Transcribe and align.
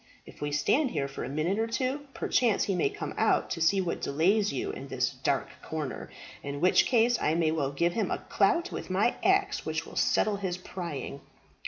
If 0.25 0.41
we 0.41 0.51
stand 0.51 0.89
here 0.89 1.07
for 1.07 1.23
a 1.23 1.29
minute 1.29 1.59
or 1.59 1.67
two, 1.67 2.07
perchance 2.15 2.63
he 2.63 2.73
may 2.73 2.89
come 2.89 3.13
out 3.19 3.51
to 3.51 3.61
see 3.61 3.79
what 3.81 4.01
delays 4.01 4.51
you 4.51 4.71
in 4.71 4.87
this 4.87 5.11
dark 5.11 5.49
corner, 5.61 6.09
in 6.41 6.59
which 6.59 6.87
case 6.87 7.21
I 7.21 7.35
may 7.35 7.51
well 7.51 7.71
give 7.71 7.93
him 7.93 8.09
a 8.09 8.17
clout 8.27 8.71
with 8.71 8.89
my 8.89 9.13
axe 9.23 9.63
which 9.63 9.85
will 9.85 9.95
settle 9.95 10.37
his 10.37 10.57
prying." 10.57 11.21